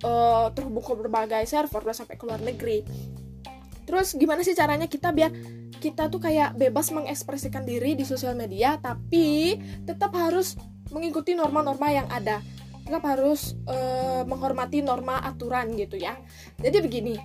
uh, 0.03 0.47
terhubung 0.53 0.83
ke 0.83 0.93
berbagai 0.95 1.43
server 1.47 1.81
udah 1.83 1.95
sampai 1.95 2.15
ke 2.15 2.23
luar 2.27 2.41
negeri. 2.41 2.83
Terus 3.87 4.13
gimana 4.13 4.45
sih 4.45 4.53
caranya 4.53 4.85
kita 4.85 5.09
biar 5.09 5.33
kita 5.79 6.11
tuh 6.11 6.19
kayak 6.19 6.59
bebas 6.59 6.91
mengekspresikan 6.91 7.63
diri 7.63 7.95
di 7.95 8.03
sosial 8.03 8.35
media 8.35 8.77
tapi 8.77 9.57
tetap 9.87 10.11
harus 10.13 10.59
mengikuti 10.93 11.33
norma-norma 11.33 11.89
yang 11.89 12.07
ada. 12.11 12.43
Tetap 12.85 13.05
harus 13.05 13.57
uh, 13.69 14.25
menghormati 14.25 14.81
norma 14.81 15.21
aturan 15.21 15.73
gitu 15.77 15.97
ya. 15.97 16.17
Jadi 16.57 16.77
begini 16.81 17.15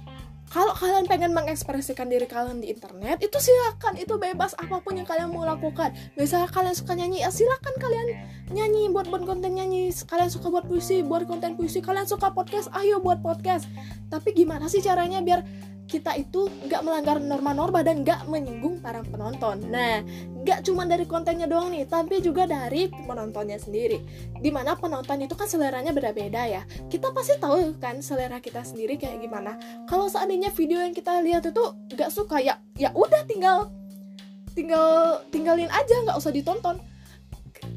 kalau 0.54 0.70
kalian 0.70 1.10
pengen 1.10 1.34
mengekspresikan 1.34 2.06
diri 2.06 2.30
kalian 2.30 2.62
di 2.62 2.70
internet 2.70 3.18
itu 3.18 3.42
silakan. 3.42 3.98
Itu 3.98 4.22
bebas 4.22 4.54
apa 4.54 4.78
pun 4.78 4.94
yang 4.94 5.02
kalian 5.02 5.34
mau 5.34 5.42
lakukan. 5.42 5.90
Misalnya 6.14 6.46
kalian 6.46 6.78
suka 6.78 6.94
nyanyi 6.94 7.26
ya 7.26 7.30
silakan 7.34 7.74
kalian 7.82 8.06
nyanyi 8.54 8.86
buat 8.94 9.10
buat 9.10 9.26
konten 9.26 9.58
nyanyi. 9.58 9.90
Kalian 9.90 10.30
suka 10.30 10.54
buat 10.54 10.70
puisi 10.70 11.02
buat 11.02 11.26
konten 11.26 11.58
puisi. 11.58 11.82
Kalian 11.82 12.06
suka 12.06 12.30
podcast 12.30 12.70
ayo 12.70 13.02
buat 13.02 13.18
podcast. 13.18 13.66
Tapi 14.14 14.30
gimana 14.30 14.70
sih 14.70 14.78
caranya 14.78 15.18
biar 15.26 15.42
kita 15.84 16.16
itu 16.16 16.48
nggak 16.64 16.80
melanggar 16.80 17.20
norma-norma 17.20 17.84
dan 17.84 18.00
nggak 18.00 18.24
menyinggung 18.24 18.80
para 18.80 19.04
penonton. 19.04 19.60
Nah, 19.68 20.00
nggak 20.40 20.64
cuma 20.64 20.88
dari 20.88 21.04
kontennya 21.04 21.44
doang 21.44 21.68
nih, 21.72 21.84
tapi 21.84 22.24
juga 22.24 22.48
dari 22.48 22.88
penontonnya 22.88 23.60
sendiri. 23.60 24.00
Di 24.40 24.48
mana 24.48 24.76
penonton 24.80 25.20
itu 25.20 25.36
kan 25.36 25.44
seleranya 25.44 25.92
beda-beda 25.92 26.48
ya. 26.48 26.62
Kita 26.88 27.12
pasti 27.12 27.36
tahu 27.36 27.76
kan 27.76 28.00
selera 28.00 28.40
kita 28.40 28.64
sendiri 28.64 28.96
kayak 28.96 29.20
gimana. 29.20 29.60
Kalau 29.84 30.08
seandainya 30.08 30.48
video 30.56 30.80
yang 30.80 30.96
kita 30.96 31.20
lihat 31.20 31.44
itu 31.44 31.64
nggak 31.92 32.10
suka 32.10 32.40
ya, 32.40 32.56
ya 32.80 32.88
udah 32.96 33.22
tinggal 33.28 33.68
tinggal 34.56 35.20
tinggalin 35.28 35.68
aja, 35.68 35.96
nggak 36.08 36.16
usah 36.16 36.32
ditonton. 36.32 36.80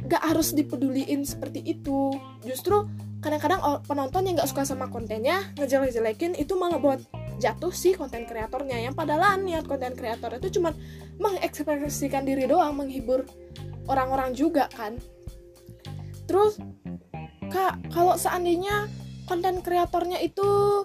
Nggak 0.08 0.24
harus 0.24 0.56
dipeduliin 0.56 1.28
seperti 1.28 1.60
itu. 1.64 2.16
Justru 2.48 2.88
kadang-kadang 3.20 3.60
penonton 3.84 4.24
yang 4.24 4.40
nggak 4.40 4.48
suka 4.48 4.64
sama 4.64 4.88
kontennya 4.88 5.42
ngejelek-jelekin 5.58 6.38
itu 6.38 6.54
malah 6.56 6.80
buat 6.80 7.02
jatuh 7.38 7.74
sih 7.74 7.94
konten 7.94 8.25
kreatornya. 8.25 8.77
Yang 8.82 8.96
padahal 8.98 9.41
niat 9.41 9.65
konten 9.65 9.94
kreator 9.94 10.38
itu 10.38 10.60
cuma 10.60 10.74
mengekspresikan 11.17 12.25
diri 12.25 12.46
doang 12.50 12.77
menghibur 12.77 13.25
orang-orang 13.89 14.34
juga 14.34 14.70
kan. 14.74 14.98
Terus 16.27 16.60
kak 17.48 17.94
kalau 17.96 18.20
seandainya 18.20 18.91
konten 19.25 19.63
kreatornya 19.63 20.20
itu 20.20 20.84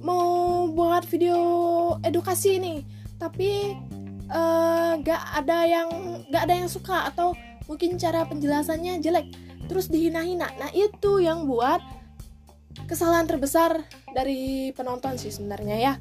mau 0.00 0.66
buat 0.72 1.04
video 1.06 1.38
edukasi 2.02 2.56
nih 2.56 2.80
tapi 3.20 3.76
uh, 4.32 4.96
gak 5.04 5.22
ada 5.44 5.58
yang 5.68 5.88
gak 6.32 6.42
ada 6.48 6.54
yang 6.64 6.70
suka 6.72 7.12
atau 7.12 7.36
mungkin 7.68 8.00
cara 8.00 8.24
penjelasannya 8.26 8.98
jelek 8.98 9.26
terus 9.70 9.86
dihina-hina. 9.86 10.50
Nah 10.58 10.70
itu 10.74 11.22
yang 11.22 11.46
buat 11.46 11.78
kesalahan 12.90 13.30
terbesar 13.30 13.86
dari 14.10 14.74
penonton 14.74 15.14
sih 15.14 15.30
sebenarnya 15.30 15.76
ya. 15.78 15.94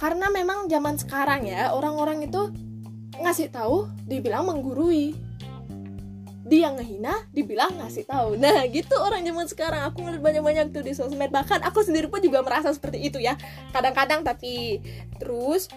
Karena 0.00 0.32
memang 0.32 0.64
zaman 0.72 0.96
sekarang 0.96 1.44
ya 1.44 1.76
orang-orang 1.76 2.24
itu 2.24 2.48
ngasih 3.20 3.52
tahu 3.52 3.92
dibilang 4.08 4.48
menggurui. 4.48 5.12
Dia 6.48 6.72
ngehina 6.72 7.28
dibilang 7.36 7.76
ngasih 7.76 8.08
tahu. 8.08 8.40
Nah 8.40 8.64
gitu 8.72 8.96
orang 8.96 9.20
zaman 9.20 9.46
sekarang. 9.52 9.92
Aku 9.92 10.00
ngeliat 10.00 10.24
banyak-banyak 10.24 10.66
tuh 10.72 10.80
di 10.80 10.96
sosmed. 10.96 11.28
Bahkan 11.28 11.60
aku 11.60 11.84
sendiri 11.84 12.08
pun 12.08 12.24
juga 12.24 12.40
merasa 12.40 12.72
seperti 12.72 13.04
itu 13.04 13.20
ya. 13.20 13.36
Kadang-kadang 13.76 14.24
tapi 14.24 14.80
terus 15.20 15.68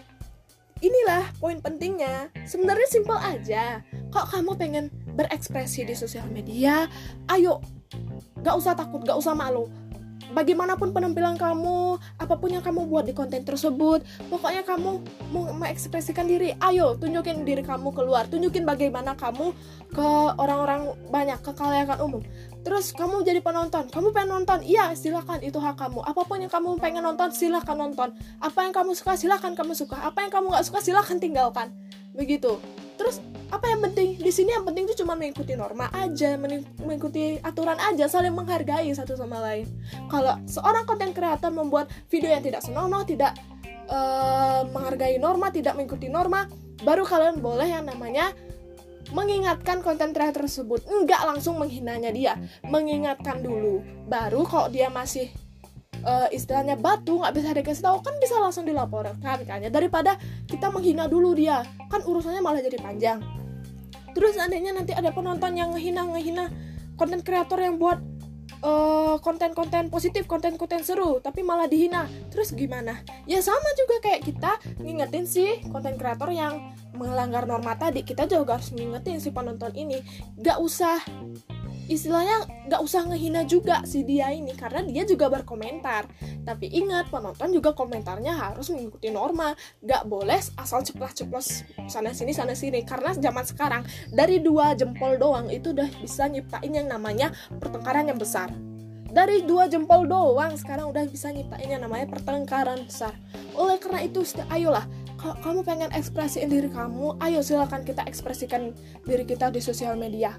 inilah 0.80 1.28
poin 1.44 1.60
pentingnya. 1.60 2.32
Sebenarnya 2.48 2.88
simpel 2.88 3.20
aja. 3.20 3.84
Kok 4.16 4.32
kamu 4.32 4.52
pengen 4.56 4.86
berekspresi 5.14 5.84
di 5.84 5.94
sosial 6.00 6.26
media? 6.32 6.88
Ayo 7.28 7.60
gak 8.44 8.56
usah 8.60 8.74
takut 8.76 9.00
gak 9.08 9.16
usah 9.16 9.34
malu 9.34 9.72
bagaimanapun 10.32 10.96
penampilan 10.96 11.36
kamu, 11.36 12.00
apa 12.16 12.34
pun 12.40 12.50
yang 12.54 12.64
kamu 12.64 12.88
buat 12.88 13.04
di 13.04 13.12
konten 13.12 13.44
tersebut, 13.44 14.06
pokoknya 14.32 14.64
kamu 14.64 15.04
mau 15.36 15.44
mengekspresikan 15.52 16.24
diri, 16.24 16.56
ayo 16.64 16.96
tunjukin 16.96 17.44
diri 17.44 17.66
kamu 17.66 17.92
keluar, 17.92 18.30
tunjukin 18.32 18.64
bagaimana 18.64 19.20
kamu 19.20 19.52
ke 19.92 20.08
orang-orang 20.40 20.96
banyak, 21.12 21.40
ke 21.44 21.52
kalayakan 21.52 22.00
umum. 22.00 22.24
Terus 22.64 22.96
kamu 22.96 23.28
jadi 23.28 23.44
penonton, 23.44 23.92
kamu 23.92 24.16
pengen 24.16 24.40
nonton, 24.40 24.64
iya 24.64 24.96
silakan 24.96 25.44
itu 25.44 25.60
hak 25.60 25.76
kamu. 25.76 26.00
Apa 26.00 26.24
pun 26.24 26.40
yang 26.40 26.48
kamu 26.48 26.80
pengen 26.80 27.04
nonton, 27.04 27.28
silakan 27.36 27.92
nonton. 27.92 28.10
Apa 28.40 28.64
yang 28.64 28.72
kamu 28.72 28.96
suka, 28.96 29.20
silakan 29.20 29.52
kamu 29.52 29.76
suka. 29.76 30.00
Apa 30.00 30.24
yang 30.24 30.32
kamu 30.32 30.48
nggak 30.56 30.66
suka, 30.72 30.80
silakan 30.80 31.20
tinggalkan. 31.20 31.76
Begitu. 32.14 32.62
Terus 32.94 33.20
apa 33.50 33.70
yang 33.70 33.82
penting? 33.86 34.18
Di 34.22 34.32
sini 34.34 34.54
yang 34.54 34.66
penting 34.66 34.90
itu 34.90 35.02
cuma 35.02 35.18
mengikuti 35.18 35.54
norma 35.58 35.90
aja 35.94 36.38
mengikuti 36.38 37.38
aturan 37.42 37.78
aja 37.78 38.06
saling 38.10 38.34
menghargai 38.34 38.90
satu 38.94 39.18
sama 39.18 39.42
lain. 39.42 39.70
Kalau 40.10 40.38
seorang 40.46 40.86
konten 40.86 41.14
kreator 41.14 41.50
membuat 41.50 41.90
video 42.10 42.34
yang 42.34 42.46
tidak 42.46 42.62
senonoh 42.62 43.06
tidak 43.06 43.38
uh, 43.90 44.66
menghargai 44.70 45.18
norma 45.18 45.50
tidak 45.50 45.74
mengikuti 45.78 46.10
norma 46.10 46.50
baru 46.82 47.06
kalian 47.06 47.42
boleh 47.42 47.70
yang 47.70 47.86
namanya 47.86 48.34
mengingatkan 49.14 49.86
konten 49.86 50.16
kreator 50.16 50.50
tersebut. 50.50 50.86
Enggak 50.90 51.22
langsung 51.28 51.62
menghinanya 51.62 52.10
dia 52.10 52.34
mengingatkan 52.66 53.42
dulu. 53.46 53.86
Baru 54.10 54.46
kalau 54.48 54.70
dia 54.74 54.90
masih 54.90 55.30
uh, 56.04 56.28
istilahnya 56.30 56.78
batu 56.78 57.20
nggak 57.20 57.34
bisa 57.34 57.50
dikasih 57.56 57.84
tahu 57.84 57.98
kan 58.04 58.16
bisa 58.20 58.36
langsung 58.40 58.64
dilaporkan 58.64 59.18
kan 59.44 59.60
ya 59.60 59.72
daripada 59.72 60.20
kita 60.46 60.70
menghina 60.70 61.08
dulu 61.10 61.34
dia 61.34 61.64
kan 61.90 62.04
urusannya 62.04 62.44
malah 62.44 62.62
jadi 62.62 62.80
panjang 62.80 63.20
terus 64.14 64.38
seandainya 64.38 64.76
nanti 64.76 64.94
ada 64.94 65.10
penonton 65.10 65.58
yang 65.58 65.74
ngehina 65.74 66.06
ngehina 66.06 66.52
konten 66.94 67.26
kreator 67.26 67.58
yang 67.58 67.82
buat 67.82 67.98
konten 68.64 69.52
konten-konten 69.52 69.92
positif, 69.92 70.24
konten-konten 70.24 70.88
seru, 70.88 71.20
tapi 71.20 71.44
malah 71.44 71.68
dihina. 71.68 72.08
Terus 72.32 72.56
gimana? 72.56 73.04
Ya 73.28 73.44
sama 73.44 73.68
juga 73.76 74.00
kayak 74.00 74.22
kita 74.24 74.52
ngingetin 74.80 75.28
sih 75.28 75.60
konten 75.68 76.00
kreator 76.00 76.32
yang 76.32 76.72
melanggar 76.96 77.44
norma 77.44 77.76
tadi. 77.76 78.08
Kita 78.08 78.24
juga 78.24 78.56
harus 78.56 78.72
ngingetin 78.72 79.20
si 79.20 79.36
penonton 79.36 79.76
ini. 79.76 80.00
Gak 80.40 80.64
usah 80.64 80.96
istilahnya 81.94 82.46
nggak 82.68 82.82
usah 82.82 83.06
ngehina 83.08 83.46
juga 83.46 83.86
si 83.86 84.02
dia 84.04 84.34
ini 84.34 84.52
karena 84.58 84.84
dia 84.84 85.04
juga 85.06 85.30
berkomentar. 85.30 86.10
Tapi 86.44 86.68
ingat 86.74 87.08
penonton 87.14 87.54
juga 87.54 87.72
komentarnya 87.72 88.34
harus 88.36 88.74
mengikuti 88.74 89.14
norma. 89.14 89.54
Nggak 89.80 90.04
boleh 90.10 90.42
asal 90.60 90.82
ceplos-ceplos 90.84 91.64
sana 91.88 92.12
sini 92.12 92.34
sana 92.34 92.58
sini. 92.58 92.82
Karena 92.84 93.14
zaman 93.14 93.46
sekarang 93.46 93.84
dari 94.12 94.42
dua 94.42 94.74
jempol 94.74 95.16
doang 95.16 95.48
itu 95.48 95.72
udah 95.72 95.88
bisa 96.02 96.28
nyiptain 96.28 96.74
yang 96.74 96.90
namanya 96.90 97.32
pertengkaran 97.62 98.10
yang 98.10 98.20
besar. 98.20 98.52
Dari 99.14 99.46
dua 99.46 99.70
jempol 99.70 100.10
doang 100.10 100.58
sekarang 100.58 100.90
udah 100.90 101.06
bisa 101.06 101.30
nyiptain 101.30 101.70
yang 101.70 101.86
namanya 101.86 102.10
pertengkaran 102.10 102.82
besar. 102.90 103.14
Oleh 103.54 103.78
karena 103.78 104.02
itu 104.02 104.26
ayolah 104.50 104.90
kalau 105.24 105.40
kamu 105.40 105.60
pengen 105.64 105.90
ekspresiin 105.96 106.52
diri 106.52 106.68
kamu 106.68 107.16
ayo 107.24 107.40
silakan 107.40 107.88
kita 107.88 108.04
ekspresikan 108.04 108.76
diri 109.08 109.24
kita 109.24 109.48
di 109.48 109.64
sosial 109.64 109.96
media 109.96 110.36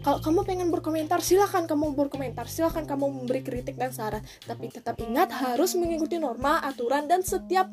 kalau 0.00 0.18
kamu 0.24 0.40
pengen 0.48 0.68
berkomentar 0.72 1.20
silahkan 1.20 1.68
kamu 1.68 1.92
berkomentar. 1.92 2.48
Silahkan 2.48 2.88
kamu 2.88 3.20
memberi 3.20 3.44
kritik 3.44 3.76
dan 3.76 3.92
saran. 3.92 4.24
Tapi 4.48 4.72
tetap 4.72 4.96
ingat 4.96 5.28
harus 5.28 5.76
mengikuti 5.76 6.16
norma 6.16 6.60
aturan 6.64 7.04
dan 7.04 7.20
setiap 7.20 7.68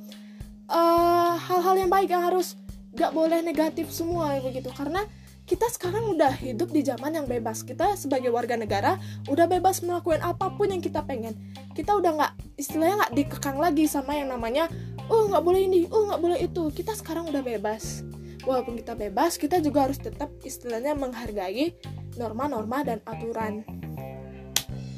eh, 0.67 1.33
hal-hal 1.39 1.75
uh, 1.75 1.79
yang 1.79 1.91
baik 1.91 2.11
yang 2.11 2.27
harus 2.27 2.59
gak 2.91 3.15
boleh 3.15 3.39
negatif 3.39 3.87
semua 3.95 4.35
begitu. 4.43 4.67
Karena 4.75 5.07
kita 5.47 5.71
sekarang 5.71 6.11
udah 6.11 6.35
hidup 6.35 6.75
di 6.75 6.83
zaman 6.83 7.15
yang 7.15 7.23
bebas. 7.23 7.63
Kita 7.63 7.95
sebagai 7.95 8.27
warga 8.35 8.59
negara 8.59 8.99
udah 9.31 9.47
bebas 9.47 9.79
melakukan 9.79 10.19
apa 10.19 10.51
pun 10.51 10.67
yang 10.67 10.83
kita 10.83 11.07
pengen. 11.07 11.31
Kita 11.71 11.95
udah 11.95 12.11
nggak 12.19 12.33
istilahnya 12.59 13.07
nggak 13.07 13.13
dikekang 13.15 13.55
lagi 13.55 13.87
sama 13.87 14.19
yang 14.19 14.27
namanya 14.27 14.67
oh 15.07 15.31
nggak 15.31 15.39
boleh 15.39 15.63
ini 15.63 15.87
oh 15.87 16.11
nggak 16.11 16.19
boleh 16.19 16.39
itu. 16.43 16.67
Kita 16.75 16.91
sekarang 16.99 17.31
udah 17.31 17.39
bebas. 17.39 18.03
Walaupun 18.43 18.75
kita 18.75 18.99
bebas 18.99 19.39
kita 19.39 19.63
juga 19.63 19.87
harus 19.87 20.03
tetap 20.03 20.27
istilahnya 20.43 20.91
menghargai 20.99 21.79
norma-norma 22.17 22.83
dan 22.83 22.99
aturan. 23.05 23.63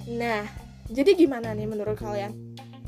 Nah, 0.09 0.47
jadi 0.89 1.13
gimana 1.13 1.53
nih 1.53 1.69
menurut 1.69 1.99
kalian? 1.99 2.33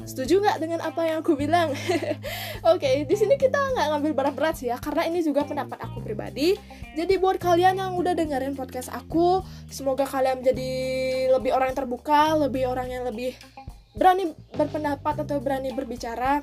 Setuju 0.02 0.42
nggak 0.42 0.58
dengan 0.58 0.80
apa 0.82 1.06
yang 1.06 1.22
aku 1.22 1.38
bilang? 1.38 1.70
Oke, 2.72 2.82
okay, 2.82 2.96
di 3.06 3.14
sini 3.14 3.38
kita 3.38 3.58
nggak 3.78 3.88
ngambil 3.94 4.12
berat-berat 4.18 4.58
sih 4.58 4.74
ya, 4.74 4.82
karena 4.82 5.06
ini 5.06 5.22
juga 5.22 5.46
pendapat 5.46 5.78
aku 5.86 6.02
pribadi. 6.02 6.58
Jadi 6.98 7.22
buat 7.22 7.38
kalian 7.38 7.78
yang 7.78 7.94
udah 7.94 8.18
dengerin 8.18 8.58
podcast 8.58 8.90
aku, 8.90 9.46
semoga 9.70 10.10
kalian 10.10 10.42
menjadi 10.42 10.72
lebih 11.38 11.52
orang 11.54 11.74
yang 11.74 11.80
terbuka, 11.86 12.34
lebih 12.34 12.66
orang 12.66 12.88
yang 12.90 13.04
lebih 13.06 13.38
berani 13.94 14.34
berpendapat 14.56 15.22
atau 15.22 15.38
berani 15.38 15.70
berbicara. 15.76 16.42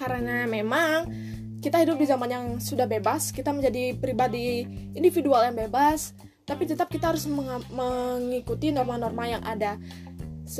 Karena 0.00 0.48
memang 0.48 1.12
kita 1.60 1.84
hidup 1.84 2.00
di 2.00 2.08
zaman 2.08 2.28
yang 2.32 2.46
sudah 2.56 2.88
bebas, 2.88 3.36
kita 3.36 3.52
menjadi 3.52 3.92
pribadi 4.00 4.64
individual 4.96 5.44
yang 5.44 5.68
bebas, 5.68 6.16
tapi 6.50 6.66
tetap 6.66 6.90
kita 6.90 7.14
harus 7.14 7.30
mengikuti 7.70 8.74
norma-norma 8.74 9.30
yang 9.30 9.42
ada. 9.46 9.78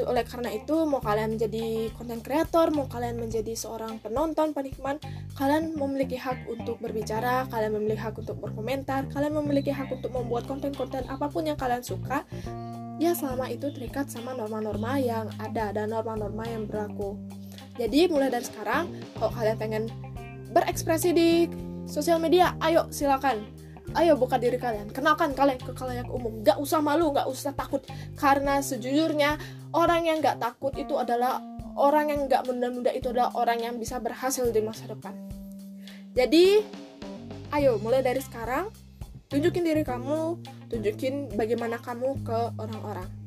Oleh 0.07 0.23
karena 0.23 0.55
itu 0.55 0.87
mau 0.87 1.03
kalian 1.03 1.35
menjadi 1.35 1.91
konten 1.99 2.23
kreator 2.23 2.71
mau 2.71 2.87
kalian 2.87 3.19
menjadi 3.19 3.59
seorang 3.59 3.99
penonton 3.99 4.55
penikmat 4.55 5.03
kalian 5.35 5.75
memiliki 5.75 6.15
hak 6.15 6.47
untuk 6.47 6.79
berbicara 6.79 7.51
kalian 7.51 7.75
memiliki 7.75 7.99
hak 7.99 8.15
untuk 8.15 8.39
berkomentar 8.39 9.11
kalian 9.11 9.35
memiliki 9.43 9.75
hak 9.75 9.91
untuk 9.91 10.15
membuat 10.15 10.47
konten-konten 10.47 11.11
apa 11.11 11.27
pun 11.27 11.43
yang 11.43 11.59
kalian 11.59 11.83
suka 11.83 12.23
ya 13.03 13.19
selama 13.19 13.51
itu 13.51 13.67
terikat 13.75 14.07
sama 14.07 14.31
norma-norma 14.31 14.95
yang 15.03 15.27
ada 15.43 15.75
dan 15.75 15.91
norma-norma 15.91 16.47
yang 16.47 16.71
berlaku. 16.71 17.19
Jadi 17.75 18.07
mulai 18.07 18.31
dari 18.31 18.47
sekarang 18.47 18.95
kalau 19.19 19.35
kalian 19.35 19.59
pengen 19.59 19.85
berekspresi 20.55 21.11
di 21.11 21.51
sosial 21.91 22.23
media 22.23 22.55
ayo 22.63 22.87
silakan 22.95 23.43
ayo 23.97 24.15
buka 24.15 24.39
diri 24.39 24.57
kalian. 24.57 24.91
Kenalkan 24.95 25.35
kalian 25.35 25.59
ke 25.59 25.73
kalayak 25.75 26.07
umum. 26.11 26.43
Gak 26.47 26.59
usah 26.63 26.79
malu 26.83 27.11
gak 27.11 27.27
usah 27.27 27.55
takut. 27.55 27.83
Karena 28.15 28.63
sejujurnya 28.63 29.39
orang 29.75 30.07
yang 30.07 30.19
gak 30.23 30.39
takut 30.39 30.75
itu 30.79 30.95
adalah 30.99 31.43
orang 31.75 32.11
yang 32.13 32.21
gak 32.31 32.47
menunda-nunda 32.47 32.93
itu 32.95 33.11
adalah 33.11 33.35
orang 33.35 33.59
yang 33.63 33.75
bisa 33.79 33.99
berhasil 33.99 34.47
di 34.51 34.61
masa 34.63 34.91
depan. 34.91 35.15
Jadi 36.15 36.63
ayo 37.55 37.79
mulai 37.83 38.03
dari 38.03 38.23
sekarang 38.23 38.71
tunjukin 39.31 39.63
diri 39.63 39.83
kamu 39.87 40.39
tunjukin 40.71 41.35
bagaimana 41.35 41.79
kamu 41.79 42.23
ke 42.27 42.39
orang-orang 42.59 43.20